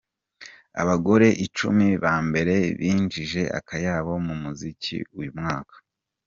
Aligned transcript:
Abagore 0.81 1.27
icumi 1.45 1.87
ba 2.03 2.15
mbere 2.27 2.55
binjije 2.79 3.41
akayabo 3.59 4.13
mu 4.25 4.35
muziki 4.41 4.95
uyu 5.19 5.31
mwaka:. 5.39 5.75